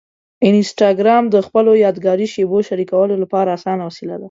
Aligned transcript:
انسټاګرام 0.49 1.23
د 1.33 1.35
خپلو 1.47 1.71
یادګاري 1.85 2.27
شېبو 2.33 2.57
شریکولو 2.69 3.13
لپاره 3.23 3.49
اسانه 3.57 3.83
وسیله 3.89 4.15
ده. 4.17 4.19